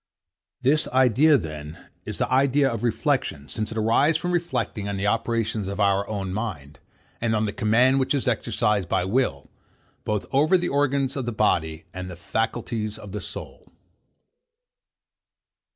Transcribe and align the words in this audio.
This 0.63 0.87
idea, 0.87 1.37
then, 1.37 1.77
is 2.05 2.19
an 2.21 2.27
idea 2.29 2.67
of 2.67 2.81
reflection, 2.81 3.47
since 3.47 3.71
it 3.71 3.77
arises 3.77 4.17
from 4.19 4.31
reflecting 4.31 4.87
on 4.89 4.97
the 4.97 5.05
operations 5.05 5.67
of 5.67 5.79
our 5.79 6.07
own 6.09 6.33
mind, 6.33 6.79
and 7.21 7.35
on 7.35 7.45
the 7.45 7.53
command 7.53 7.99
which 7.99 8.15
is 8.15 8.27
exercised 8.27 8.89
by 8.89 9.05
will, 9.05 9.51
both 10.03 10.25
over 10.31 10.57
the 10.57 10.69
organs 10.69 11.15
of 11.15 11.27
the 11.27 11.31
body 11.31 11.85
and 11.93 12.11
faculties 12.17 12.97
of 12.97 13.11
the 13.11 13.21
soul. 13.21 13.71